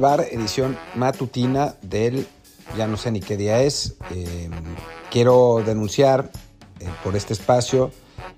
El 0.00 0.04
bar, 0.04 0.26
edición 0.30 0.78
matutina 0.94 1.74
del, 1.82 2.26
ya 2.74 2.86
no 2.86 2.96
sé 2.96 3.10
ni 3.10 3.20
qué 3.20 3.36
día 3.36 3.60
es, 3.60 3.96
eh, 4.10 4.48
quiero 5.10 5.62
denunciar 5.62 6.30
eh, 6.80 6.88
por 7.04 7.16
este 7.16 7.34
espacio 7.34 7.90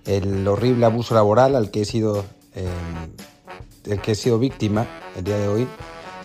el 0.04 0.48
horrible 0.48 0.86
abuso 0.86 1.14
laboral 1.14 1.54
al 1.54 1.70
que 1.70 1.82
he 1.82 1.84
sido, 1.84 2.24
eh, 2.56 2.66
el 3.84 4.00
que 4.00 4.10
he 4.10 4.14
sido 4.16 4.40
víctima 4.40 4.88
el 5.16 5.22
día 5.22 5.38
de 5.38 5.46
hoy. 5.46 5.68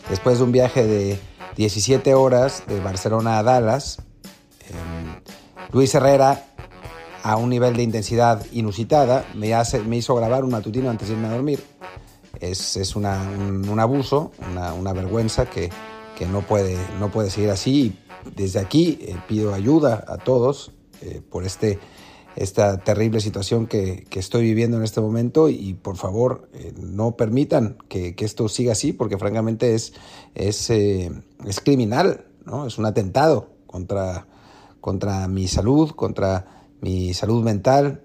Después 0.09 0.39
de 0.39 0.43
un 0.43 0.51
viaje 0.51 0.87
de 0.87 1.19
17 1.55 2.15
horas 2.15 2.63
de 2.65 2.79
Barcelona 2.79 3.37
a 3.37 3.43
Dallas, 3.43 4.01
Luis 5.71 5.93
Herrera, 5.93 6.47
a 7.21 7.35
un 7.35 7.51
nivel 7.51 7.75
de 7.75 7.83
intensidad 7.83 8.43
inusitada, 8.53 9.23
me, 9.35 9.53
hace, 9.53 9.81
me 9.81 9.97
hizo 9.97 10.15
grabar 10.15 10.43
un 10.43 10.49
matutino 10.49 10.89
antes 10.89 11.09
de 11.09 11.13
irme 11.13 11.27
a 11.27 11.33
dormir 11.33 11.76
es, 12.41 12.77
es 12.77 12.95
una, 12.95 13.21
un, 13.21 13.79
abuso, 13.79 14.31
una, 14.51 14.73
una 14.73 14.93
vergüenza 14.93 15.49
que, 15.49 15.69
que, 16.17 16.25
no, 16.25 16.41
puede, 16.41 16.77
no 16.99 17.11
puede 17.11 17.29
seguir 17.29 17.49
así. 17.49 17.97
Desde 18.35 18.59
aquí 18.59 18.99
eh, 19.01 19.15
pido 19.27 19.53
ayuda 19.53 20.03
a 20.07 20.17
todos 20.17 20.71
eh, 21.01 21.21
por 21.29 21.45
este, 21.45 21.79
esta 22.35 22.77
terrible 22.79 23.21
situación 23.21 23.67
que, 23.67 24.05
que, 24.09 24.19
estoy 24.19 24.43
viviendo 24.43 24.77
en 24.77 24.83
este 24.83 25.01
momento 25.01 25.49
y 25.49 25.73
por 25.73 25.95
favor 25.95 26.49
eh, 26.53 26.73
no 26.77 27.15
permitan 27.15 27.77
que, 27.87 28.15
que, 28.15 28.25
esto 28.25 28.49
siga 28.49 28.73
así 28.73 28.93
porque 28.93 29.17
francamente 29.17 29.75
es, 29.75 29.93
es, 30.35 30.69
es 30.69 31.59
criminal, 31.63 32.25
¿no? 32.45 32.67
es 32.67 32.77
un 32.77 32.85
atentado 32.85 33.49
contra, 33.65 34.27
contra 34.81 35.27
mi 35.27 35.47
salud, 35.47 35.91
contra 35.91 36.65
mi 36.81 37.13
salud 37.13 37.43
mental, 37.43 38.01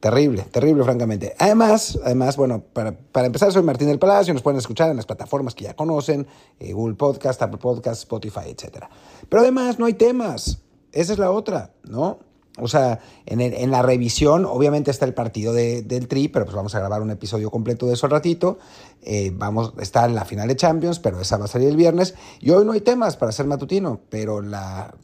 Terrible, 0.00 0.42
terrible, 0.50 0.84
francamente. 0.84 1.34
Además, 1.38 1.98
además, 2.04 2.36
bueno, 2.36 2.62
para, 2.72 2.92
para, 2.92 3.26
empezar, 3.26 3.50
soy 3.52 3.62
Martín 3.62 3.88
del 3.88 3.98
Palacio, 3.98 4.34
nos 4.34 4.42
pueden 4.42 4.58
escuchar 4.58 4.90
en 4.90 4.96
las 4.96 5.06
plataformas 5.06 5.54
que 5.54 5.64
ya 5.64 5.74
conocen, 5.74 6.26
eh, 6.60 6.72
Google 6.72 6.96
Podcast, 6.96 7.40
Apple 7.42 7.58
Podcast, 7.58 8.02
Spotify, 8.02 8.48
etc. 8.48 8.84
Pero 9.28 9.42
además 9.42 9.78
no 9.78 9.86
hay 9.86 9.94
temas, 9.94 10.58
esa 10.92 11.12
es 11.12 11.18
la 11.18 11.30
otra, 11.30 11.72
¿no? 11.84 12.18
O 12.58 12.68
sea, 12.68 13.00
en, 13.26 13.40
en 13.40 13.70
la 13.70 13.82
revisión, 13.82 14.46
obviamente 14.46 14.90
está 14.90 15.04
el 15.04 15.12
partido 15.12 15.52
de, 15.52 15.82
del 15.82 16.08
Tri, 16.08 16.28
pero 16.28 16.46
pues 16.46 16.56
vamos 16.56 16.74
a 16.74 16.78
grabar 16.78 17.02
un 17.02 17.10
episodio 17.10 17.50
completo 17.50 17.86
de 17.86 17.94
eso 17.94 18.06
al 18.06 18.12
ratito. 18.12 18.58
Eh, 19.02 19.30
vamos, 19.34 19.74
está 19.78 20.06
en 20.06 20.14
la 20.14 20.24
final 20.24 20.48
de 20.48 20.56
Champions, 20.56 20.98
pero 20.98 21.20
esa 21.20 21.36
va 21.36 21.44
a 21.44 21.48
salir 21.48 21.68
el 21.68 21.76
viernes. 21.76 22.14
Y 22.40 22.50
hoy 22.50 22.64
no 22.64 22.72
hay 22.72 22.80
temas 22.80 23.16
para 23.16 23.32
ser 23.32 23.46
matutino, 23.46 24.00
pero 24.08 24.40
la, 24.40 24.94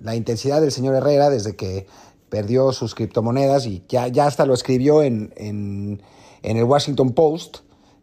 la 0.00 0.16
intensidad 0.16 0.60
del 0.60 0.72
señor 0.72 0.96
Herrera 0.96 1.30
desde 1.30 1.54
que 1.54 1.86
perdió 2.28 2.72
sus 2.72 2.94
criptomonedas 2.94 3.66
y 3.66 3.84
ya, 3.88 4.08
ya 4.08 4.26
hasta 4.26 4.46
lo 4.46 4.54
escribió 4.54 5.02
en, 5.02 5.32
en, 5.36 6.02
en 6.42 6.56
el 6.56 6.64
Washington 6.64 7.12
Post 7.12 7.58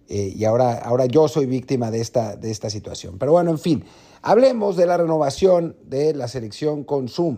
eh, 0.09 0.33
y 0.35 0.45
ahora, 0.45 0.73
ahora 0.79 1.05
yo 1.05 1.27
soy 1.27 1.45
víctima 1.45 1.91
de 1.91 2.01
esta, 2.01 2.35
de 2.35 2.51
esta 2.51 2.69
situación. 2.69 3.17
Pero 3.17 3.31
bueno, 3.31 3.51
en 3.51 3.59
fin, 3.59 3.85
hablemos 4.21 4.75
de 4.75 4.85
la 4.85 4.97
renovación 4.97 5.75
de 5.85 6.13
la 6.13 6.27
selección 6.27 6.83
con 6.83 7.07
Zoom. 7.07 7.37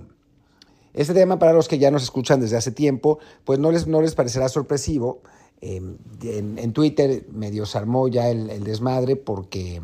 Este 0.93 1.13
tema 1.13 1.39
para 1.39 1.53
los 1.53 1.67
que 1.67 1.77
ya 1.77 1.91
nos 1.91 2.03
escuchan 2.03 2.39
desde 2.39 2.57
hace 2.57 2.71
tiempo, 2.71 3.19
pues 3.43 3.59
no 3.59 3.71
les, 3.71 3.85
no 3.87 4.01
les 4.01 4.15
parecerá 4.15 4.49
sorpresivo. 4.49 5.21
Eh, 5.61 5.81
en, 6.23 6.57
en, 6.59 6.73
Twitter 6.73 7.25
medio 7.31 7.65
se 7.65 7.77
armó 7.77 8.07
ya 8.07 8.29
el, 8.29 8.49
el 8.49 8.63
desmadre 8.63 9.15
porque 9.15 9.81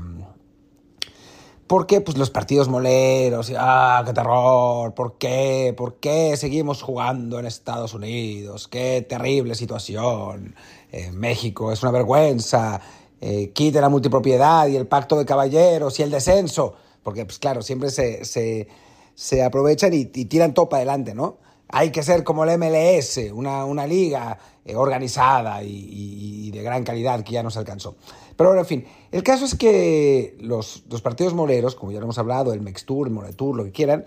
¿Por 1.72 1.88
qué? 1.88 2.02
Pues 2.02 2.18
los 2.18 2.30
partidos 2.30 2.68
moleros, 2.68 3.50
y, 3.50 3.54
ah, 3.58 4.04
qué 4.06 4.12
terror, 4.12 4.94
¿por 4.94 5.18
qué? 5.18 5.74
¿Por 5.78 6.02
qué 6.02 6.36
seguimos 6.36 6.82
jugando 6.82 7.40
en 7.40 7.46
Estados 7.46 7.94
Unidos? 7.94 8.68
Qué 8.68 9.06
terrible 9.08 9.56
situación. 9.56 10.54
Eh, 10.92 11.14
México 11.14 11.72
es 11.72 11.82
una 11.82 11.94
vergüenza. 11.94 12.82
Eh, 13.22 13.54
la 13.56 13.88
multipropiedad 13.88 14.68
y 14.68 14.76
el 14.76 14.86
pacto 14.86 15.18
de 15.18 15.26
caballeros 15.26 15.98
y 15.98 16.04
el 16.04 16.12
descenso. 16.12 16.74
Porque, 17.04 17.24
pues 17.24 17.40
claro, 17.40 17.62
siempre 17.62 17.90
se, 17.90 18.26
se, 18.26 18.68
se 19.16 19.42
aprovechan 19.42 19.94
y, 19.94 20.10
y, 20.14 20.26
tiran 20.26 20.54
todo 20.54 20.68
para 20.68 20.80
adelante, 20.80 21.16
¿no? 21.16 21.38
Hay 21.72 21.92
que 21.92 22.04
ser 22.04 22.24
como 22.24 22.44
el 22.44 22.58
MLS, 22.58 23.32
una, 23.34 23.66
una 23.66 23.88
liga 23.88 24.38
eh, 24.66 24.76
organizada 24.76 25.64
y, 25.64 25.70
y, 25.70 26.48
y 26.48 26.52
de 26.52 26.64
gran 26.64 26.84
calidad 26.84 27.24
que 27.24 27.34
ya 27.34 27.44
nos 27.44 27.58
alcanzó. 27.58 27.96
Pero 28.36 28.50
bueno, 28.50 28.62
en 28.62 28.68
fin, 28.68 28.86
el 29.12 29.24
caso 29.24 29.46
es 29.46 29.56
que 29.56 30.36
los, 30.40 30.84
los 30.90 31.02
partidos 31.02 31.34
moleros, 31.34 31.76
como 31.76 31.92
ya 31.92 32.00
lo 32.00 32.06
hemos 32.06 32.18
hablado, 32.18 32.54
el 32.54 32.62
Mextur, 32.62 33.08
el 33.08 33.14
Moretur, 33.14 33.56
lo 33.56 33.64
que 33.64 33.72
quieran, 33.72 34.06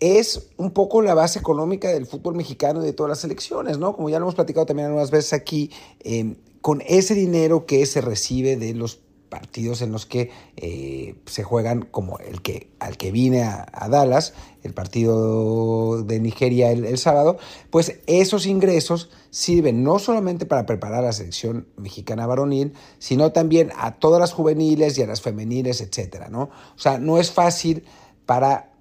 es 0.00 0.50
un 0.56 0.70
poco 0.72 1.02
la 1.02 1.14
base 1.14 1.38
económica 1.38 1.88
del 1.88 2.06
fútbol 2.06 2.34
mexicano 2.34 2.82
y 2.82 2.86
de 2.86 2.92
todas 2.92 3.10
las 3.10 3.20
selecciones, 3.20 3.78
¿no? 3.78 3.94
Como 3.94 4.08
ya 4.08 4.18
lo 4.18 4.24
hemos 4.24 4.34
platicado 4.34 4.66
también 4.66 4.86
algunas 4.86 5.10
veces 5.10 5.32
aquí, 5.32 5.70
eh, 6.00 6.36
con 6.60 6.82
ese 6.86 7.14
dinero 7.14 7.66
que 7.66 7.84
se 7.86 8.00
recibe 8.00 8.56
de 8.56 8.74
los 8.74 9.00
partidos 9.30 9.80
en 9.80 9.92
los 9.92 10.04
que 10.04 10.30
eh, 10.56 11.14
se 11.24 11.42
juegan 11.42 11.82
como 11.82 12.18
el 12.18 12.42
que 12.42 12.68
al 12.78 12.98
que 12.98 13.12
vine 13.12 13.44
a, 13.44 13.88
Dallas, 13.88 14.34
el 14.62 14.74
partido 14.74 16.02
de 16.02 16.20
Nigeria 16.20 16.70
el, 16.70 16.84
el, 16.84 16.98
sábado, 16.98 17.38
pues 17.70 18.00
esos 18.06 18.44
ingresos 18.44 19.08
sirven 19.30 19.82
no 19.82 19.98
solamente 19.98 20.44
para 20.44 20.66
preparar 20.66 20.98
a 20.98 21.06
la 21.06 21.12
selección 21.12 21.66
mexicana 21.76 22.26
varonil, 22.26 22.74
sino 22.98 23.32
también 23.32 23.70
a 23.78 23.94
todas 23.94 24.20
las 24.20 24.32
juveniles 24.32 24.98
y 24.98 25.02
a 25.02 25.06
las 25.06 25.22
femeniles, 25.22 25.80
etcétera, 25.80 26.28
¿no? 26.28 26.42
O 26.42 26.78
sea, 26.78 26.98
no 26.98 27.18
es 27.18 27.30
fácil 27.30 27.84
para 28.26 28.72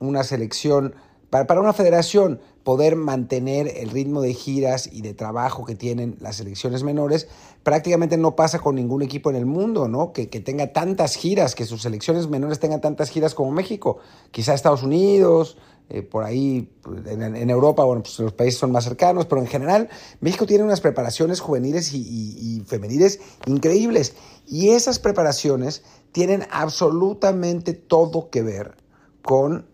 una 0.00 0.24
selección, 0.24 0.94
para, 1.30 1.46
para 1.46 1.60
una 1.60 1.72
federación 1.72 2.40
poder 2.64 2.96
mantener 2.96 3.68
el 3.76 3.90
ritmo 3.90 4.22
de 4.22 4.32
giras 4.32 4.88
y 4.90 5.02
de 5.02 5.12
trabajo 5.12 5.66
que 5.66 5.74
tienen 5.74 6.16
las 6.20 6.36
selecciones 6.36 6.82
menores, 6.82 7.28
prácticamente 7.62 8.16
no 8.16 8.34
pasa 8.34 8.58
con 8.58 8.74
ningún 8.74 9.02
equipo 9.02 9.28
en 9.28 9.36
el 9.36 9.44
mundo, 9.44 9.86
¿no? 9.86 10.12
Que, 10.12 10.30
que 10.30 10.40
tenga 10.40 10.72
tantas 10.72 11.14
giras, 11.14 11.54
que 11.54 11.66
sus 11.66 11.82
selecciones 11.82 12.28
menores 12.28 12.58
tengan 12.58 12.80
tantas 12.80 13.10
giras 13.10 13.34
como 13.34 13.52
México. 13.52 13.98
Quizá 14.30 14.54
Estados 14.54 14.82
Unidos, 14.82 15.58
eh, 15.90 16.00
por 16.00 16.24
ahí 16.24 16.70
en, 17.06 17.36
en, 17.36 17.50
Europa, 17.50 17.84
bueno, 17.84 18.02
pues 18.02 18.18
los 18.18 18.32
países 18.32 18.58
son 18.58 18.72
más 18.72 18.84
cercanos, 18.84 19.26
pero 19.26 19.42
en 19.42 19.46
general 19.46 19.90
México 20.20 20.46
tiene 20.46 20.64
unas 20.64 20.80
preparaciones 20.80 21.40
juveniles 21.40 21.92
y, 21.92 21.98
y, 21.98 22.56
y 22.56 22.60
femeniles 22.60 23.20
increíbles. 23.44 24.14
Y 24.46 24.70
esas 24.70 24.98
preparaciones 24.98 25.82
tienen 26.12 26.46
absolutamente 26.50 27.74
todo 27.74 28.30
que 28.30 28.42
ver 28.42 28.76
con 29.22 29.66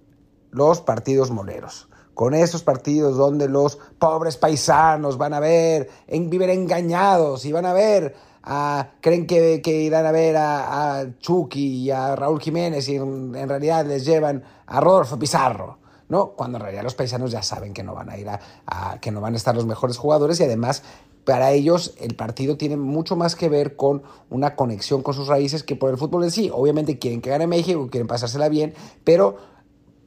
los 0.51 0.81
partidos 0.81 1.31
moleros 1.31 1.90
con 2.21 2.35
esos 2.35 2.63
partidos 2.63 3.17
donde 3.17 3.49
los 3.49 3.79
pobres 3.99 4.37
paisanos 4.37 5.17
van 5.17 5.33
a 5.33 5.41
ver, 5.41 5.89
en, 6.07 6.29
viven 6.29 6.51
engañados 6.51 7.47
y 7.47 7.53
van 7.53 7.65
a 7.65 7.73
ver, 7.73 8.15
a, 8.43 8.91
creen 9.01 9.27
que, 9.27 9.63
irán 9.65 10.05
a 10.05 10.13
ver 10.13 10.37
a, 10.37 11.07
Chucky 11.19 11.85
y 11.85 11.91
a 11.91 12.15
Raúl 12.15 12.39
Jiménez 12.39 12.87
y 12.91 12.97
en, 12.97 13.35
en, 13.35 13.49
realidad 13.49 13.87
les 13.87 14.05
llevan 14.05 14.45
a 14.67 14.81
Rodolfo 14.81 15.19
Pizarro. 15.19 15.79
¿no? 16.11 16.33
Cuando 16.33 16.59
en 16.59 16.65
realidad 16.65 16.83
los 16.83 16.95
paisanos 16.95 17.31
ya 17.31 17.43
saben 17.43 17.73
que 17.73 17.83
no 17.83 17.95
van 17.95 18.11
a 18.11 18.19
ir 18.19 18.29
a, 18.29 18.39
a 18.67 19.01
que 19.01 19.11
no 19.11 19.23
van 19.23 19.33
a 19.33 19.39
estar 19.39 19.55
los 19.55 19.65
mejores 19.65 19.97
jugadores 19.97 20.39
y 20.41 20.45
además 20.45 20.83
para 21.25 21.53
ellos 21.53 21.95
el 21.99 22.17
partido 22.17 22.59
tiene 22.59 22.77
mucho 22.77 23.17
más 23.17 23.35
que 23.35 23.49
ver 23.49 23.77
con 23.77 24.03
una 24.29 24.57
conexión 24.57 25.03
con 25.03 25.15
sus 25.15 25.27
raíces 25.27 25.63
que 25.63 25.75
por 25.75 25.89
el 25.89 25.97
fútbol 25.97 26.25
en 26.25 26.33
sí. 26.33 26.51
Obviamente 26.53 26.99
quieren 26.99 27.23
que 27.23 27.31
gane 27.31 27.47
México, 27.47 27.89
quieren 27.91 28.09
pasársela 28.09 28.51
bien, 28.51 28.75
pero 29.05 29.39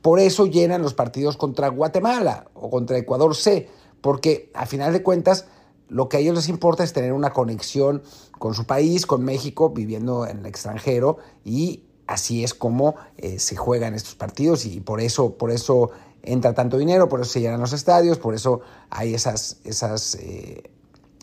por 0.03 0.19
eso 0.19 0.45
llenan 0.45 0.81
los 0.81 0.93
partidos 0.93 1.37
contra 1.37 1.69
Guatemala 1.69 2.47
o 2.53 2.69
contra 2.69 2.97
Ecuador 2.97 3.35
C, 3.37 3.69
porque 4.01 4.51
a 4.53 4.65
final 4.65 4.91
de 4.91 5.01
cuentas 5.01 5.45
lo 5.87 6.09
que 6.09 6.17
a 6.17 6.19
ellos 6.19 6.35
les 6.35 6.49
importa 6.49 6.83
es 6.83 6.91
tener 6.91 7.13
una 7.13 7.31
conexión 7.31 8.03
con 8.37 8.53
su 8.53 8.65
país, 8.65 9.05
con 9.05 9.23
México, 9.23 9.69
viviendo 9.69 10.27
en 10.27 10.39
el 10.39 10.45
extranjero 10.45 11.19
y 11.45 11.85
así 12.05 12.43
es 12.43 12.53
como 12.53 12.95
eh, 13.15 13.39
se 13.39 13.55
juegan 13.55 13.95
estos 13.95 14.15
partidos 14.15 14.65
y 14.65 14.81
por 14.81 14.99
eso, 14.99 15.37
por 15.37 15.51
eso 15.51 15.91
entra 16.21 16.53
tanto 16.53 16.77
dinero, 16.77 17.07
por 17.07 17.21
eso 17.21 17.31
se 17.31 17.39
llenan 17.39 17.61
los 17.61 17.71
estadios, 17.71 18.19
por 18.19 18.35
eso 18.35 18.59
hay 18.89 19.13
esas, 19.13 19.61
esas 19.63 20.15
eh, 20.15 20.69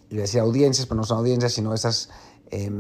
iba 0.09 0.21
a 0.21 0.23
decir 0.23 0.41
audiencias, 0.41 0.87
pero 0.87 0.97
no 0.97 1.05
son 1.05 1.19
audiencias, 1.19 1.53
sino 1.53 1.75
esas 1.75 2.09
eh, 2.51 2.71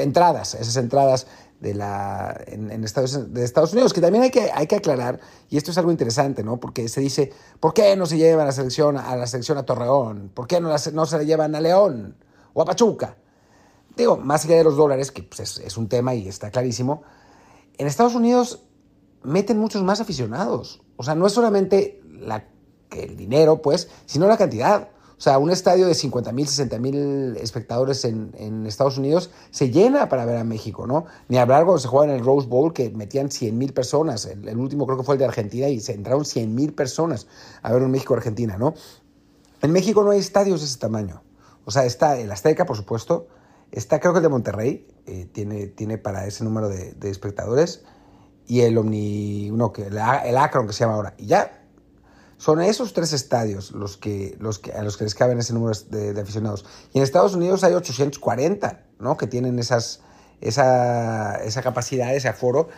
entradas, 0.00 0.54
esas 0.54 0.76
entradas 0.76 1.26
de, 1.62 1.74
la, 1.74 2.36
en, 2.48 2.82
Estados, 2.82 3.32
de, 3.32 3.44
Estados, 3.44 3.72
Unidos, 3.72 3.92
que 3.92 4.00
también 4.00 4.24
hay 4.24 4.30
que, 4.30 4.50
hay 4.52 4.66
que 4.66 4.74
aclarar, 4.74 5.20
y 5.48 5.56
esto 5.56 5.70
es 5.70 5.78
algo 5.78 5.92
interesante, 5.92 6.42
¿no? 6.42 6.58
Porque 6.58 6.88
se 6.88 7.00
dice, 7.00 7.32
¿por 7.60 7.72
qué 7.72 7.94
no 7.94 8.04
se 8.04 8.18
llevan 8.18 8.42
a 8.42 8.46
la 8.46 8.52
selección 8.52 8.98
a, 8.98 9.14
la 9.14 9.28
selección 9.28 9.58
a 9.58 9.62
Torreón? 9.62 10.32
¿Por 10.34 10.48
qué 10.48 10.60
no, 10.60 10.68
la, 10.68 10.80
no 10.92 11.06
se 11.06 11.16
la 11.16 11.22
llevan 11.22 11.54
a 11.54 11.60
León 11.60 12.16
o 12.52 12.62
a 12.62 12.64
Pachuca? 12.64 13.16
Digo, 13.96 14.16
más 14.16 14.44
allá 14.44 14.56
de 14.56 14.64
los 14.64 14.76
dólares, 14.76 15.12
que 15.12 15.22
pues, 15.22 15.38
es, 15.38 15.58
es 15.58 15.76
un 15.76 15.88
tema 15.88 16.16
y 16.16 16.26
está 16.26 16.50
clarísimo, 16.50 17.04
en 17.78 17.86
Estados 17.86 18.16
Unidos 18.16 18.64
meten 19.22 19.56
muchos 19.58 19.84
más 19.84 20.00
aficionados. 20.00 20.82
O 20.96 21.04
sea, 21.04 21.14
no 21.14 21.28
es 21.28 21.32
solamente 21.32 22.02
la, 22.10 22.44
el 22.90 23.16
dinero, 23.16 23.62
pues, 23.62 23.88
sino 24.06 24.26
la 24.26 24.36
cantidad. 24.36 24.88
O 25.22 25.24
sea, 25.24 25.38
un 25.38 25.50
estadio 25.50 25.86
de 25.86 25.94
50 25.94 26.32
mil, 26.32 26.48
60 26.48 26.78
mil 26.80 27.36
espectadores 27.36 28.04
en, 28.04 28.66
Estados 28.66 28.98
Unidos 28.98 29.30
se 29.52 29.70
llena 29.70 30.08
para 30.08 30.24
ver 30.24 30.36
a 30.36 30.42
México, 30.42 30.84
¿no? 30.88 31.04
Ni 31.28 31.38
hablar 31.38 31.62
cuando 31.62 31.78
se 31.78 31.86
juega 31.86 32.12
en 32.12 32.18
el 32.18 32.26
Rose 32.26 32.48
Bowl 32.48 32.72
que 32.72 32.90
metían 32.90 33.30
100 33.30 33.56
mil 33.56 33.72
personas. 33.72 34.26
El, 34.26 34.56
último 34.56 34.84
creo 34.84 34.98
que 34.98 35.04
fue 35.04 35.14
el 35.14 35.20
de 35.20 35.26
Argentina 35.26 35.68
y 35.68 35.78
se 35.78 35.92
entraron 35.92 36.24
100 36.24 36.52
mil 36.52 36.72
personas 36.72 37.28
a 37.62 37.72
ver 37.72 37.84
un 37.84 37.92
México-Argentina, 37.92 38.56
¿no? 38.58 38.74
En 39.60 39.70
México 39.70 40.02
no 40.02 40.10
hay 40.10 40.18
estadios 40.18 40.58
de 40.58 40.66
ese 40.66 40.80
tamaño. 40.80 41.22
O 41.66 41.70
sea, 41.70 41.84
está 41.84 42.18
el 42.18 42.32
Azteca, 42.32 42.66
por 42.66 42.76
supuesto, 42.76 43.28
Está 43.70 44.00
creo 44.00 44.12
que 44.12 44.18
el 44.18 44.24
de 44.24 44.28
Monterrey, 44.28 44.88
eh, 45.06 45.28
tiene, 45.32 45.68
tiene 45.68 45.98
para 45.98 46.26
ese 46.26 46.42
número 46.42 46.68
de, 46.68 46.94
espectadores, 47.08 47.84
y 48.48 48.62
el 48.62 48.76
Omni, 48.76 49.50
uno 49.52 49.72
que, 49.72 49.86
el, 49.86 49.96
el 49.96 50.36
Akron 50.36 50.66
que 50.66 50.72
se 50.72 50.80
llama 50.80 50.96
ahora. 50.96 51.14
Y 51.16 51.26
ya, 51.26 51.61
son 52.42 52.60
esos 52.60 52.92
tres 52.92 53.12
estadios 53.12 53.70
los 53.70 53.96
que, 53.96 54.36
los 54.40 54.58
que, 54.58 54.72
a 54.72 54.82
los 54.82 54.96
que 54.96 55.04
les 55.04 55.14
caben 55.14 55.38
ese 55.38 55.52
número 55.52 55.78
de, 55.90 56.20
aficionados. 56.20 56.64
Y 56.92 56.98
en 56.98 57.04
Estados 57.04 57.36
Unidos 57.36 57.62
hay 57.62 57.74
840, 57.74 58.82
¿no? 58.98 59.16
Que 59.16 59.28
tienen 59.28 59.60
esas, 59.60 60.00
esa, 60.40 61.36
esa 61.36 61.62
capacidad, 61.62 62.12
ese 62.12 62.26
aforo. 62.26 62.68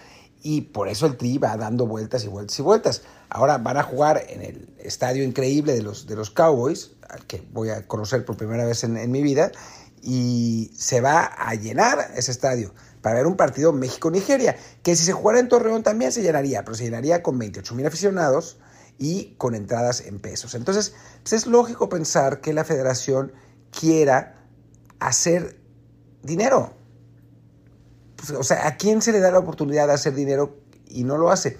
Y 0.42 0.60
por 0.60 0.88
eso 0.88 1.06
el 1.06 1.16
Tri 1.16 1.38
va 1.38 1.56
dando 1.56 1.86
vueltas 1.86 2.24
y 2.24 2.28
vueltas 2.28 2.58
y 2.58 2.60
vueltas. 2.60 3.02
Ahora 3.30 3.56
van 3.56 3.78
a 3.78 3.82
jugar 3.84 4.26
en 4.28 4.42
el 4.42 4.68
estadio 4.80 5.24
increíble 5.24 5.72
de 5.72 5.80
los, 5.80 6.06
de 6.06 6.14
los 6.14 6.28
Cowboys, 6.28 6.90
al 7.08 7.26
que 7.26 7.42
voy 7.50 7.70
a 7.70 7.88
conocer 7.88 8.22
por 8.26 8.36
primera 8.36 8.66
vez 8.66 8.84
en, 8.84 9.10
mi 9.10 9.22
vida, 9.22 9.50
y 10.02 10.72
se 10.76 11.00
va 11.00 11.24
a 11.24 11.54
llenar 11.54 12.10
ese 12.16 12.32
estadio 12.32 12.74
para 13.00 13.14
ver 13.14 13.26
un 13.26 13.38
partido 13.38 13.72
México-Nigeria, 13.72 14.58
que 14.82 14.94
si 14.94 15.06
se 15.06 15.14
jugara 15.14 15.40
en 15.40 15.48
Torreón 15.48 15.82
también 15.82 16.12
se 16.12 16.20
llenaría, 16.20 16.66
pero 16.66 16.76
se 16.76 16.84
llenaría 16.84 17.22
con 17.22 17.38
28 17.38 17.74
mil 17.74 17.86
aficionados 17.86 18.58
y 18.98 19.34
con 19.36 19.54
entradas 19.54 20.00
en 20.02 20.20
pesos. 20.20 20.54
Entonces, 20.54 20.94
pues, 21.22 21.32
es 21.32 21.46
lógico 21.46 21.88
pensar 21.88 22.40
que 22.40 22.52
la 22.52 22.64
federación 22.64 23.32
quiera 23.70 24.36
hacer 25.00 25.58
dinero. 26.22 26.72
Pues, 28.16 28.30
o 28.30 28.42
sea, 28.42 28.66
¿a 28.66 28.76
quién 28.76 29.02
se 29.02 29.12
le 29.12 29.20
da 29.20 29.30
la 29.30 29.38
oportunidad 29.38 29.88
de 29.88 29.94
hacer 29.94 30.14
dinero 30.14 30.56
y 30.86 31.04
no 31.04 31.18
lo 31.18 31.30
hace? 31.30 31.58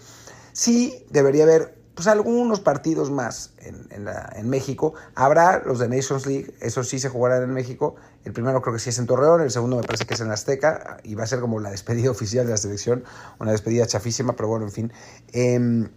Sí, 0.53 1.05
debería 1.11 1.45
haber 1.45 1.77
pues, 1.95 2.07
algunos 2.07 2.61
partidos 2.61 3.11
más 3.11 3.53
en, 3.59 3.89
en, 3.91 4.49
México. 4.49 4.95
Habrá 5.15 5.63
los 5.65 5.79
de 5.79 5.89
Nations 5.89 6.27
League, 6.27 6.55
eso 6.61 6.85
sí 6.85 6.99
se 6.99 7.09
jugarán 7.09 7.43
en 7.43 7.53
México. 7.53 7.97
El 8.25 8.33
primero 8.33 8.63
creo 8.63 8.75
que 8.75 8.81
sí 8.81 8.91
es 8.91 8.99
en 8.99 9.07
Torreón, 9.07 9.43
el 9.43 9.51
segundo 9.51 9.77
me 9.77 9.83
parece 9.83 10.07
que 10.07 10.15
es 10.15 10.21
en 10.21 10.31
Azteca 10.31 10.99
y 11.03 11.15
va 11.15 11.25
a 11.25 11.27
ser 11.27 11.41
como 11.41 11.61
la 11.61 11.71
despedida 11.71 12.11
oficial 12.13 12.47
de 12.47 12.53
la 12.53 12.57
selección, 12.57 13.05
una 13.39 13.51
despedida 13.51 13.87
chafísima, 13.87 14.35
pero 14.35 14.49
bueno, 14.49 14.67
en 14.67 14.73
fin. 14.73 14.93
Eh, 15.33 15.89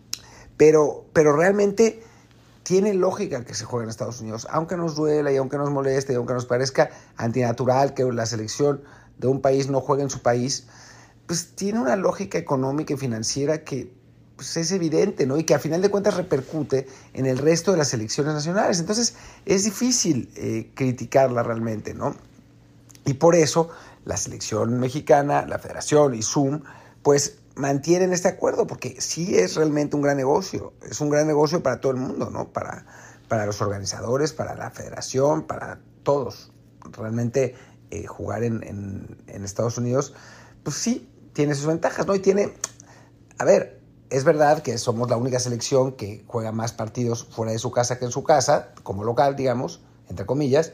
pero, 0.58 1.06
pero 1.14 1.36
realmente 1.36 2.04
tiene 2.64 2.94
lógica 2.94 3.46
que 3.46 3.54
se 3.54 3.64
juegue 3.64 3.86
en 3.86 3.90
Estados 3.90 4.20
Unidos, 4.20 4.46
aunque 4.50 4.76
nos 4.76 4.96
duela 4.96 5.32
y 5.32 5.38
aunque 5.38 5.58
nos 5.58 5.70
moleste 5.70 6.14
y 6.14 6.16
aunque 6.18 6.34
nos 6.34 6.46
parezca 6.46 6.90
antinatural 7.16 7.94
que 7.94 8.04
la 8.04 8.26
selección 8.26 8.82
de 9.18 9.28
un 9.28 9.42
país 9.42 9.70
no 9.70 9.80
juegue 9.80 10.04
en 10.04 10.10
su 10.10 10.22
país, 10.22 10.68
pues 11.28 11.56
tiene 11.56 11.80
una 11.80 11.96
lógica 11.96 12.38
económica 12.38 12.94
y 12.94 12.98
financiera 12.98 13.64
que 13.64 13.94
pues, 14.36 14.58
es 14.58 14.72
evidente, 14.72 15.26
¿no? 15.26 15.38
Y 15.38 15.44
que 15.44 15.56
a 15.56 15.60
final 15.60 15.82
de 15.82 15.90
cuentas 15.90 16.16
repercute 16.16 16.88
en 17.14 17.26
el 17.26 17.38
resto 17.38 17.72
de 17.72 17.78
las 17.78 17.90
selecciones 17.90 18.34
nacionales. 18.34 18.80
Entonces 18.80 19.16
es 19.46 19.64
difícil 19.64 20.30
eh, 20.36 20.72
criticarla 20.76 21.44
realmente, 21.44 21.94
¿no? 21.94 22.16
Y 23.06 23.14
por 23.14 23.36
eso 23.36 23.70
la 24.06 24.18
selección 24.18 24.80
mexicana, 24.80 25.46
la 25.46 25.60
federación 25.60 26.14
y 26.16 26.22
Zoom, 26.22 26.62
pues 27.04 27.40
mantienen 27.56 28.14
este 28.14 28.28
acuerdo, 28.28 28.68
porque 28.68 29.00
sí 29.00 29.38
es 29.38 29.56
realmente 29.56 29.96
un 29.96 30.02
gran 30.02 30.18
negocio, 30.18 30.74
es 30.90 31.02
un 31.02 31.10
gran 31.10 31.28
negocio 31.28 31.64
para 31.64 31.82
todo 31.82 31.92
el 31.92 31.98
mundo, 31.98 32.30
¿no? 32.30 32.50
Para, 32.50 32.86
para 33.28 33.46
los 33.46 33.62
organizadores, 33.62 34.34
para 34.34 34.56
la 34.56 34.70
federación, 34.72 35.44
para 35.44 35.80
todos. 36.04 36.52
Realmente 36.92 37.56
eh, 37.90 38.06
jugar 38.06 38.44
en, 38.44 38.64
en, 39.28 39.44
Estados 39.44 39.78
Unidos, 39.78 40.14
pues 40.64 40.76
sí, 40.76 41.10
tiene 41.34 41.56
sus 41.56 41.66
ventajas, 41.66 42.06
¿no? 42.06 42.16
Y 42.16 42.20
tiene, 42.20 42.54
a 43.38 43.46
ver, 43.46 43.82
es 44.10 44.24
verdad 44.24 44.62
que 44.62 44.78
somos 44.78 45.10
la 45.10 45.18
única 45.18 45.40
selección 45.40 45.94
que 45.94 46.24
juega 46.28 46.52
más 46.52 46.72
partidos 46.72 47.26
fuera 47.30 47.52
de 47.52 47.60
su 47.60 47.72
casa 47.72 48.00
que 48.00 48.06
en 48.06 48.12
su 48.12 48.24
casa, 48.24 48.74
como 48.84 49.04
local, 49.04 49.36
digamos, 49.36 49.82
entre 50.10 50.26
comillas, 50.26 50.72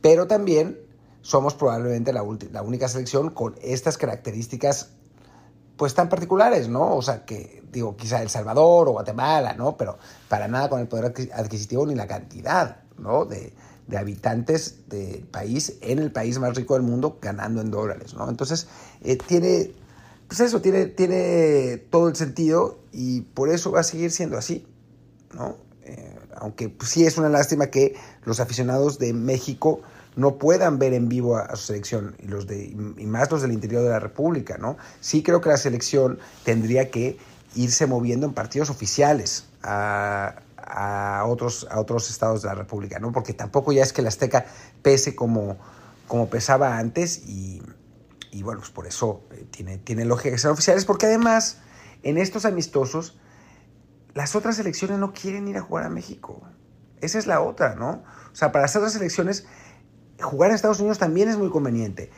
pero 0.00 0.26
también 0.26 0.80
somos 1.20 1.54
probablemente 1.54 2.12
la, 2.12 2.24
la 2.50 2.62
única 2.62 2.88
selección 2.88 3.30
con 3.30 3.54
estas 3.62 3.96
características 3.96 4.90
pues 5.82 5.94
tan 5.94 6.08
particulares, 6.08 6.68
¿no? 6.68 6.94
O 6.94 7.02
sea, 7.02 7.24
que 7.24 7.60
digo, 7.72 7.96
quizá 7.96 8.22
El 8.22 8.28
Salvador 8.28 8.86
o 8.86 8.92
Guatemala, 8.92 9.54
¿no? 9.54 9.76
Pero 9.76 9.98
para 10.28 10.46
nada 10.46 10.68
con 10.68 10.78
el 10.78 10.86
poder 10.86 11.12
adquisitivo 11.34 11.84
ni 11.86 11.96
la 11.96 12.06
cantidad, 12.06 12.84
¿no? 12.98 13.24
De, 13.24 13.52
habitantes 13.96 14.88
del 14.88 15.24
país 15.24 15.78
en 15.80 15.98
el 15.98 16.12
país 16.12 16.38
más 16.38 16.54
rico 16.54 16.74
del 16.74 16.84
mundo 16.84 17.18
ganando 17.20 17.60
en 17.60 17.72
dólares, 17.72 18.14
¿no? 18.14 18.28
Entonces, 18.28 18.68
eh, 19.00 19.16
tiene, 19.16 19.72
pues 20.28 20.38
eso, 20.38 20.60
tiene, 20.60 20.86
tiene 20.86 21.78
todo 21.90 22.08
el 22.08 22.14
sentido 22.14 22.78
y 22.92 23.22
por 23.22 23.48
eso 23.48 23.72
va 23.72 23.80
a 23.80 23.82
seguir 23.82 24.12
siendo 24.12 24.38
así, 24.38 24.64
¿no? 25.34 25.56
Eh, 25.82 26.16
aunque 26.36 26.68
pues, 26.68 26.90
sí 26.90 27.04
es 27.04 27.18
una 27.18 27.28
lástima 27.28 27.66
que 27.66 27.96
los 28.24 28.38
aficionados 28.38 29.00
de 29.00 29.14
México 29.14 29.80
no 30.16 30.36
puedan 30.36 30.78
ver 30.78 30.92
en 30.92 31.08
vivo 31.08 31.36
a, 31.36 31.56
su 31.56 31.66
selección 31.66 32.16
y, 32.18 32.26
los 32.26 32.46
de, 32.46 32.64
y 32.64 33.06
más 33.06 33.30
los 33.30 33.42
del 33.42 33.52
interior 33.52 33.82
de 33.82 33.90
la 33.90 33.98
República, 33.98 34.58
¿no? 34.58 34.76
Sí 35.00 35.22
creo 35.22 35.40
que 35.40 35.48
la 35.48 35.56
selección 35.56 36.18
tendría 36.44 36.90
que 36.90 37.18
irse 37.54 37.86
moviendo 37.86 38.26
en 38.26 38.32
partidos 38.32 38.70
oficiales 38.70 39.46
a, 39.62 40.34
otros, 41.26 41.66
a 41.70 41.80
otros 41.80 42.10
estados 42.10 42.42
de 42.42 42.48
la 42.48 42.54
República, 42.54 42.98
¿no? 42.98 43.12
Porque 43.12 43.32
tampoco 43.32 43.72
ya 43.72 43.82
es 43.82 43.92
que 43.92 44.00
el 44.00 44.06
Azteca 44.06 44.46
pese 44.82 45.14
como, 45.14 45.56
como 46.08 46.28
pesaba 46.28 46.78
antes 46.78 47.22
y, 47.26 47.62
bueno, 48.42 48.60
pues 48.60 48.70
por 48.70 48.86
eso 48.86 49.22
eh, 49.32 49.46
tiene, 49.50 49.78
tiene 49.78 50.04
lógica 50.04 50.30
que 50.30 50.38
sean 50.38 50.54
oficiales, 50.54 50.84
porque 50.84 51.06
además 51.06 51.58
en 52.02 52.18
estos 52.18 52.44
amistosos 52.44 53.18
las 54.14 54.34
otras 54.34 54.56
selecciones 54.56 54.98
no 54.98 55.12
quieren 55.12 55.48
ir 55.48 55.56
a 55.56 55.62
jugar 55.62 55.84
a 55.84 55.88
México. 55.88 56.42
Esa 57.00 57.18
es 57.18 57.26
la 57.26 57.40
otra, 57.40 57.74
¿no? 57.74 58.02
O 58.32 58.34
sea, 58.34 58.52
para 58.52 58.62
las 58.62 58.76
otras 58.76 58.92
selecciones 58.92 59.46
jugar 60.22 60.50
en 60.50 60.56
Estados 60.56 60.80
Unidos 60.80 60.98
también 60.98 61.28
es 61.28 61.36
muy 61.36 61.50
conveniente. 61.50 62.10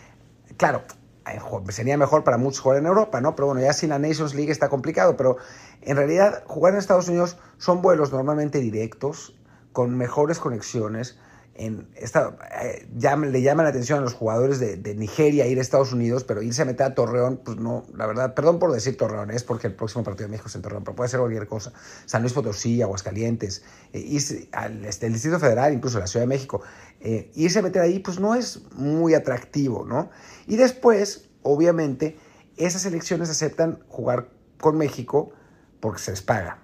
Claro, 0.56 0.82
eh, 1.26 1.40
sería 1.70 1.96
mejor 1.96 2.22
para 2.24 2.36
muchos 2.38 2.60
jugar 2.60 2.78
en 2.78 2.86
Europa, 2.86 3.20
¿no? 3.20 3.34
Pero 3.34 3.46
bueno, 3.46 3.60
ya 3.60 3.72
sin 3.72 3.90
la 3.90 3.98
Nations 3.98 4.34
League 4.34 4.52
está 4.52 4.68
complicado, 4.68 5.16
pero 5.16 5.36
en 5.80 5.96
realidad 5.96 6.44
jugar 6.46 6.74
en 6.74 6.78
Estados 6.78 7.08
Unidos 7.08 7.38
son 7.58 7.82
vuelos 7.82 8.12
normalmente 8.12 8.58
directos, 8.58 9.34
con 9.72 9.96
mejores 9.96 10.38
conexiones, 10.38 11.18
en 11.56 11.88
esta, 11.94 12.36
eh, 12.62 12.86
le 12.92 13.42
llama 13.42 13.62
la 13.62 13.68
atención 13.68 14.00
a 14.00 14.02
los 14.02 14.14
jugadores 14.14 14.58
de, 14.58 14.94
Nigeria 14.94 15.46
ir 15.46 15.58
a 15.58 15.60
Estados 15.60 15.92
Unidos, 15.92 16.24
pero 16.24 16.42
irse 16.42 16.62
a 16.62 16.64
meter 16.64 16.86
a 16.86 16.94
Torreón, 16.94 17.40
pues 17.44 17.58
no, 17.58 17.84
la 17.94 18.06
verdad, 18.06 18.34
perdón 18.34 18.58
por 18.58 18.72
decir 18.72 18.96
Torreón, 18.96 19.30
es 19.30 19.44
porque 19.44 19.68
el 19.68 19.74
próximo 19.74 20.02
partido 20.02 20.26
de 20.26 20.32
México 20.32 20.48
es 20.48 20.54
en 20.56 20.62
Torreón, 20.62 20.82
pero 20.82 20.96
puede 20.96 21.10
ser 21.10 21.20
cualquier 21.20 21.46
cosa. 21.46 21.72
San 22.06 22.22
Luis 22.22 22.32
Potosí, 22.32 22.82
Aguascalientes, 22.82 23.62
eh, 23.92 24.04
este, 24.16 25.06
el 25.06 25.12
Distrito 25.12 25.38
Federal, 25.38 25.72
incluso 25.72 25.98
la 25.98 26.06
Ciudad 26.06 26.24
de 26.24 26.28
México, 26.28 26.62
eh, 27.00 27.30
irse 27.34 27.60
a 27.60 27.62
meter 27.62 27.82
ahí, 27.82 28.00
pues 28.00 28.18
no 28.18 28.34
es 28.34 28.62
muy 28.72 29.14
atractivo, 29.14 29.84
¿no? 29.84 30.10
Y 30.46 30.56
después, 30.56 31.28
obviamente, 31.42 32.18
esas 32.56 32.84
elecciones 32.86 33.30
aceptan 33.30 33.80
jugar 33.88 34.28
con 34.60 34.76
México 34.76 35.32
porque 35.80 36.00
se 36.00 36.10
les 36.10 36.22
paga. 36.22 36.62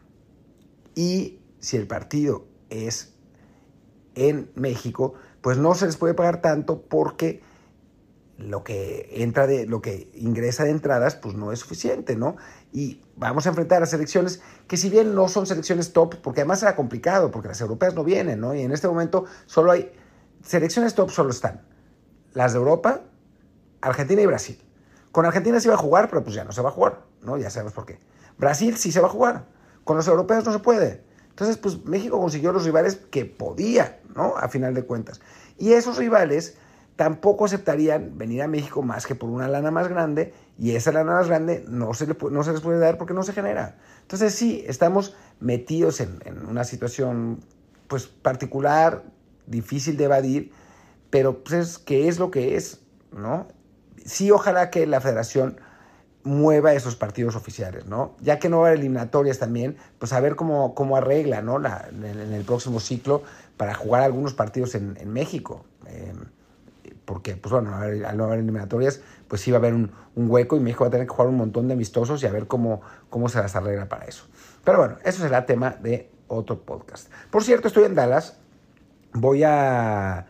Y 0.94 1.40
si 1.60 1.76
el 1.76 1.86
partido 1.86 2.46
es 2.70 3.09
en 4.14 4.50
México, 4.54 5.14
pues 5.40 5.58
no 5.58 5.74
se 5.74 5.86
les 5.86 5.96
puede 5.96 6.14
pagar 6.14 6.40
tanto 6.40 6.82
porque 6.82 7.42
lo 8.38 8.64
que 8.64 9.08
entra 9.12 9.46
de 9.46 9.66
lo 9.66 9.82
que 9.82 10.10
ingresa 10.14 10.64
de 10.64 10.70
entradas 10.70 11.14
pues 11.14 11.34
no 11.34 11.52
es 11.52 11.58
suficiente, 11.58 12.16
¿no? 12.16 12.36
Y 12.72 13.02
vamos 13.16 13.46
a 13.46 13.50
enfrentar 13.50 13.82
a 13.82 13.86
selecciones 13.86 14.40
que 14.66 14.76
si 14.76 14.88
bien 14.88 15.14
no 15.14 15.28
son 15.28 15.46
selecciones 15.46 15.92
top, 15.92 16.16
porque 16.22 16.40
además 16.40 16.60
será 16.60 16.74
complicado, 16.74 17.30
porque 17.30 17.48
las 17.48 17.60
europeas 17.60 17.94
no 17.94 18.02
vienen, 18.02 18.40
¿no? 18.40 18.54
Y 18.54 18.62
en 18.62 18.72
este 18.72 18.88
momento 18.88 19.26
solo 19.46 19.72
hay 19.72 19.92
selecciones 20.42 20.94
top 20.94 21.10
solo 21.10 21.30
están 21.30 21.62
las 22.32 22.52
de 22.52 22.58
Europa, 22.58 23.02
Argentina 23.80 24.22
y 24.22 24.26
Brasil. 24.26 24.58
Con 25.12 25.26
Argentina 25.26 25.58
se 25.60 25.68
va 25.68 25.74
a 25.74 25.78
jugar, 25.78 26.08
pero 26.08 26.22
pues 26.22 26.34
ya 26.34 26.44
no 26.44 26.52
se 26.52 26.62
va 26.62 26.68
a 26.68 26.72
jugar, 26.72 27.02
¿no? 27.22 27.36
Ya 27.36 27.50
sabemos 27.50 27.72
por 27.72 27.86
qué. 27.86 27.98
Brasil 28.38 28.76
sí 28.76 28.92
se 28.92 29.00
va 29.00 29.08
a 29.08 29.10
jugar. 29.10 29.46
Con 29.84 29.96
los 29.96 30.06
europeos 30.06 30.44
no 30.44 30.52
se 30.52 30.60
puede. 30.60 31.02
Entonces, 31.30 31.56
pues 31.56 31.84
México 31.84 32.20
consiguió 32.20 32.52
los 32.52 32.64
rivales 32.64 32.96
que 32.96 33.24
podía, 33.24 33.99
¿no? 34.14 34.36
A 34.36 34.48
final 34.48 34.74
de 34.74 34.84
cuentas. 34.84 35.20
Y 35.58 35.72
esos 35.72 35.96
rivales 35.98 36.56
tampoco 36.96 37.46
aceptarían 37.46 38.18
venir 38.18 38.42
a 38.42 38.48
México 38.48 38.82
más 38.82 39.06
que 39.06 39.14
por 39.14 39.30
una 39.30 39.48
lana 39.48 39.70
más 39.70 39.88
grande 39.88 40.34
y 40.58 40.72
esa 40.72 40.92
lana 40.92 41.12
más 41.12 41.28
grande 41.28 41.64
no 41.66 41.94
se, 41.94 42.06
no 42.30 42.44
se 42.44 42.52
les 42.52 42.60
puede 42.60 42.78
dar 42.78 42.98
porque 42.98 43.14
no 43.14 43.22
se 43.22 43.32
genera. 43.32 43.78
Entonces 44.02 44.34
sí, 44.34 44.62
estamos 44.66 45.16
metidos 45.40 46.00
en, 46.00 46.20
una 46.46 46.64
situación 46.64 47.40
pues 47.88 48.06
particular, 48.06 49.02
difícil 49.46 49.96
de 49.96 50.04
evadir, 50.04 50.52
pero 51.08 51.42
pues 51.42 51.78
que 51.78 52.08
es 52.08 52.18
lo 52.18 52.30
que 52.30 52.56
es, 52.56 52.80
¿no? 53.12 53.48
Sí, 54.04 54.30
ojalá 54.30 54.70
que 54.70 54.86
la 54.86 55.00
federación 55.00 55.58
mueva 56.22 56.74
esos 56.74 56.96
partidos 56.96 57.34
oficiales, 57.34 57.86
¿no? 57.86 58.14
Ya 58.20 58.38
que 58.38 58.48
no 58.48 58.60
va 58.60 58.68
a 58.68 58.72
eliminatorias 58.72 59.38
también, 59.38 59.76
pues 59.98 60.12
a 60.12 60.20
ver 60.20 60.36
cómo, 60.36 60.74
cómo 60.74 60.96
arregla, 60.96 61.40
¿no? 61.40 61.56
En, 61.56 62.04
el 62.04 62.44
próximo 62.44 62.78
ciclo 62.78 63.22
para 63.60 63.74
jugar 63.74 64.02
algunos 64.02 64.32
partidos 64.32 64.74
en, 64.74 65.12
México. 65.12 65.66
Eh, 65.86 66.14
porque, 67.04 67.36
pues 67.36 67.52
bueno, 67.52 67.76
al 67.76 68.16
no 68.16 68.24
haber 68.24 68.38
eliminatorias, 68.38 69.02
pues 69.28 69.42
sí 69.42 69.50
va 69.50 69.58
a 69.58 69.60
haber 69.60 69.74
un, 69.74 69.90
hueco 70.16 70.56
y 70.56 70.60
México 70.60 70.84
va 70.84 70.88
a 70.88 70.90
tener 70.90 71.06
que 71.06 71.12
jugar 71.12 71.28
un 71.28 71.36
montón 71.36 71.68
de 71.68 71.74
amistosos 71.74 72.22
y 72.22 72.26
a 72.26 72.32
ver 72.32 72.46
cómo, 72.46 72.80
cómo 73.10 73.28
se 73.28 73.38
las 73.38 73.54
arregla 73.56 73.86
para 73.86 74.06
eso. 74.06 74.24
Pero 74.64 74.78
bueno, 74.78 74.96
eso 75.04 75.22
será 75.22 75.44
tema 75.44 75.76
de 75.82 76.08
otro 76.26 76.62
podcast. 76.62 77.12
Por 77.30 77.44
cierto, 77.44 77.68
estoy 77.68 77.84
en 77.84 77.94
Dallas. 77.94 78.38
Voy 79.12 79.42
a 79.44 80.26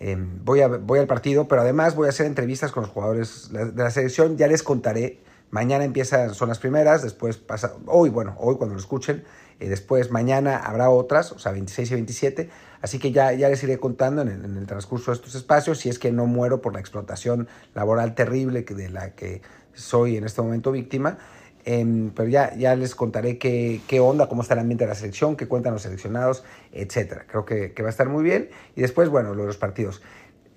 Em, 0.00 0.44
voy, 0.44 0.60
a, 0.60 0.68
voy 0.68 1.00
al 1.00 1.06
partido, 1.06 1.48
pero 1.48 1.62
además 1.62 1.96
voy 1.96 2.06
a 2.06 2.10
hacer 2.10 2.26
entrevistas 2.26 2.70
con 2.70 2.84
los 2.84 2.92
jugadores 2.92 3.50
de 3.52 3.82
la 3.82 3.90
selección. 3.90 4.36
Ya 4.36 4.46
les 4.46 4.62
contaré. 4.62 5.20
Mañana 5.50 5.84
empiezan, 5.84 6.34
son 6.34 6.48
las 6.50 6.58
primeras, 6.58 7.02
después 7.02 7.38
pasa, 7.38 7.72
hoy, 7.86 8.10
bueno, 8.10 8.36
hoy 8.38 8.56
cuando 8.56 8.74
lo 8.74 8.80
escuchen, 8.80 9.24
eh, 9.60 9.68
después 9.68 10.10
mañana 10.10 10.56
habrá 10.56 10.90
otras, 10.90 11.32
o 11.32 11.38
sea, 11.38 11.52
26 11.52 11.90
y 11.90 11.94
27. 11.94 12.50
Así 12.80 12.98
que 12.98 13.10
ya, 13.10 13.32
ya 13.32 13.48
les 13.48 13.62
iré 13.64 13.78
contando 13.78 14.22
en 14.22 14.28
el, 14.28 14.66
transcurso 14.66 15.10
de 15.10 15.16
estos 15.16 15.34
espacios 15.34 15.78
si 15.78 15.88
es 15.88 15.98
que 15.98 16.12
no 16.12 16.26
muero 16.26 16.60
por 16.60 16.74
la 16.74 16.80
explotación 16.80 17.48
laboral 17.74 18.14
terrible 18.14 18.64
que, 18.64 18.74
de 18.74 18.88
la 18.88 19.14
que 19.14 19.42
soy 19.74 20.16
en 20.16 20.24
este 20.24 20.42
momento 20.42 20.70
víctima. 20.70 21.18
Em, 21.64 22.10
pero 22.10 22.28
ya, 22.28 22.54
ya 22.54 22.74
les 22.76 22.94
contaré 22.94 23.36
qué, 23.36 23.80
qué, 23.88 24.00
onda, 24.00 24.28
cómo 24.28 24.42
está 24.42 24.54
el 24.54 24.60
ambiente 24.60 24.84
de 24.84 24.88
la 24.88 24.94
selección, 24.94 25.36
qué 25.36 25.48
cuentan 25.48 25.72
los 25.72 25.82
seleccionados, 25.82 26.44
etcétera. 26.72 27.26
Creo 27.28 27.44
que, 27.44 27.72
que, 27.72 27.82
va 27.82 27.88
a 27.88 27.90
estar 27.90 28.08
muy 28.08 28.22
bien. 28.22 28.48
Y 28.76 28.80
después, 28.80 29.08
bueno, 29.08 29.34
lo 29.34 29.42
de 29.42 29.48
los 29.48 29.56
partidos. 29.56 30.00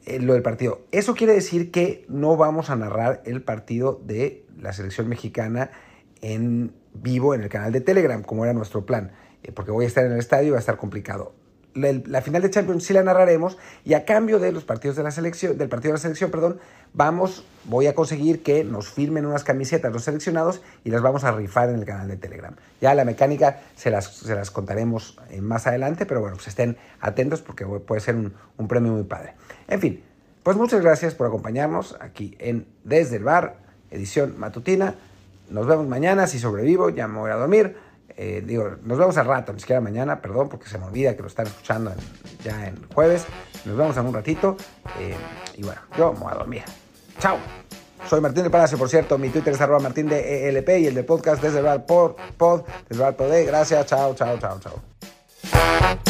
Eh, 0.05 0.19
lo 0.19 0.33
del 0.33 0.41
partido. 0.41 0.81
Eso 0.91 1.13
quiere 1.13 1.33
decir 1.33 1.69
que 1.69 2.05
no 2.07 2.35
vamos 2.35 2.69
a 2.69 2.75
narrar 2.75 3.21
el 3.25 3.43
partido 3.43 4.01
de 4.03 4.45
la 4.59 4.73
selección 4.73 5.07
mexicana 5.07 5.71
en 6.21 6.73
vivo 6.93 7.33
en 7.35 7.41
el 7.41 7.49
canal 7.49 7.71
de 7.71 7.81
Telegram, 7.81 8.21
como 8.23 8.45
era 8.45 8.53
nuestro 8.53 8.85
plan, 8.85 9.11
eh, 9.43 9.51
porque 9.51 9.71
voy 9.71 9.85
a 9.85 9.87
estar 9.87 10.05
en 10.05 10.13
el 10.13 10.19
estadio 10.19 10.47
y 10.47 10.51
va 10.51 10.57
a 10.57 10.59
estar 10.59 10.77
complicado 10.77 11.33
la, 11.73 12.21
final 12.21 12.41
de 12.41 12.49
Champions 12.49 12.83
sí 12.83 12.93
la 12.93 13.03
narraremos 13.03 13.57
y 13.85 13.93
a 13.93 14.05
cambio 14.05 14.39
de 14.39 14.51
los 14.51 14.63
partidos 14.63 14.97
de 14.97 15.03
la 15.03 15.11
selección, 15.11 15.57
del 15.57 15.69
partido 15.69 15.91
de 15.91 15.97
la 15.97 16.01
selección, 16.01 16.31
perdón, 16.31 16.59
vamos, 16.93 17.45
voy 17.65 17.87
a 17.87 17.95
conseguir 17.95 18.43
que 18.43 18.63
nos 18.63 18.89
firmen 18.89 19.25
unas 19.25 19.43
camisetas 19.43 19.91
los 19.91 20.03
seleccionados 20.03 20.61
y 20.83 20.89
las 20.89 21.01
vamos 21.01 21.23
a 21.23 21.31
rifar 21.31 21.69
en 21.69 21.75
el 21.75 21.85
canal 21.85 22.07
de 22.07 22.17
Telegram. 22.17 22.55
Ya 22.81 22.93
la 22.93 23.05
mecánica 23.05 23.61
se 23.75 23.89
las, 23.89 24.13
se 24.17 24.35
las 24.35 24.51
contaremos 24.51 25.17
eh, 25.29 25.41
más 25.41 25.67
adelante, 25.67 26.05
pero 26.05 26.21
bueno, 26.21 26.35
pues 26.35 26.47
estén 26.47 26.77
atentos 26.99 27.41
porque 27.41 27.65
puede 27.65 28.01
ser 28.01 28.15
un, 28.15 28.33
un 28.57 28.67
premio 28.67 28.91
muy 28.91 29.03
padre. 29.03 29.33
En 29.67 29.79
fin, 29.79 30.03
pues 30.43 30.57
muchas 30.57 30.81
gracias 30.81 31.15
por 31.15 31.27
acompañarnos 31.27 31.95
aquí 31.99 32.35
en 32.39 32.65
Desde 32.83 33.17
el 33.17 33.23
Bar, 33.23 33.57
edición 33.91 34.37
matutina. 34.37 34.95
Nos 35.51 35.67
vemos 35.67 35.85
mañana, 35.87 36.27
si 36.27 36.39
sobrevivo, 36.39 36.89
ya 36.89 37.07
me 37.07 37.19
voy 37.19 37.31
a 37.31 37.35
dormir. 37.35 37.75
Eh, 38.15 38.43
digo, 38.45 38.77
nos 38.83 38.97
vemos 38.97 39.17
al 39.17 39.25
rato, 39.25 39.53
ni 39.53 39.59
siquiera 39.59 39.81
mañana, 39.81 40.21
perdón, 40.21 40.49
porque 40.49 40.67
se 40.67 40.77
me 40.77 40.85
olvida 40.85 41.15
que 41.15 41.21
lo 41.21 41.27
están 41.27 41.47
escuchando 41.47 41.93
ya 42.43 42.67
en 42.67 42.87
jueves. 42.93 43.25
Nos 43.65 43.77
vemos 43.77 43.97
en 43.97 44.05
un 44.05 44.13
ratito. 44.13 44.55
Eh, 44.99 45.15
y 45.57 45.63
bueno, 45.63 45.81
yo 45.97 46.13
me 46.13 46.19
voy 46.19 46.31
a 46.31 46.35
dormir. 46.35 46.63
Chao. 47.19 47.37
Soy 48.07 48.19
Martín 48.19 48.43
de 48.43 48.49
Palacio, 48.49 48.77
por 48.77 48.89
cierto. 48.89 49.17
Mi 49.17 49.29
Twitter 49.29 49.53
es 49.53 49.61
arroba 49.61 49.79
martín 49.79 50.07
de 50.07 50.49
ELP 50.49 50.69
y 50.79 50.87
el 50.87 50.95
de 50.95 51.03
podcast 51.03 51.41
desde 51.41 51.59
el 51.59 51.65
bar 51.65 51.85
pod, 51.85 52.15
pod, 52.37 52.63
desde 52.89 53.03
el 53.05 53.13
bar. 53.13 53.45
Gracias, 53.45 53.85
chao, 53.85 54.15
chao, 54.15 54.37
chao, 54.39 54.59
chao. 54.59 56.00